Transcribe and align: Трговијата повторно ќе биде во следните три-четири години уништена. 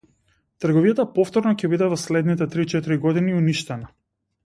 Трговијата 0.65 1.05
повторно 1.17 1.53
ќе 1.59 1.71
биде 1.75 1.89
во 1.93 2.01
следните 2.07 2.51
три-четири 2.57 3.01
години 3.07 3.37
уништена. 3.45 3.93